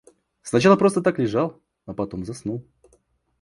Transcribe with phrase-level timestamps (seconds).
[0.41, 2.65] Сначала просто так лежал, а потом заснул.